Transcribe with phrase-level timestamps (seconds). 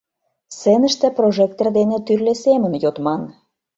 [0.53, 3.21] Сценыште прожектор дене тӱрлӧ семын йодман.